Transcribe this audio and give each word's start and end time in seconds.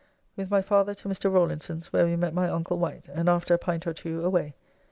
With 0.35 0.49
my 0.49 0.63
father 0.63 0.95
to 0.95 1.07
Mr. 1.09 1.31
Rawlinson's, 1.31 1.93
where 1.93 2.07
we 2.07 2.15
met 2.15 2.33
my 2.33 2.49
uncle 2.49 2.79
Wight, 2.79 3.07
and 3.13 3.29
after 3.29 3.53
a 3.53 3.59
pint 3.59 3.85
or 3.85 3.93
two 3.93 4.25
away. 4.25 4.55